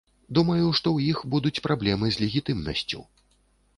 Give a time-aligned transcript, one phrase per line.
[0.35, 3.07] Думаю, што ў іх будуць праблемы з легітымнасцю.